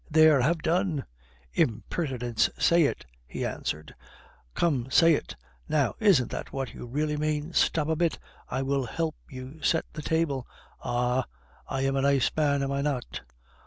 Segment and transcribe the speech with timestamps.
[0.09, 0.41] "There!
[0.41, 1.05] have done"
[1.61, 3.93] "'Impertinence!' Say it!" he answered.
[4.55, 5.35] "Come, say it!
[5.69, 7.53] Now, isn't that what you really mean?
[7.53, 8.17] Stop a bit,
[8.49, 10.47] I will help you to set the table.
[10.83, 11.25] Ah!
[11.67, 13.21] I am a nice man, am I not?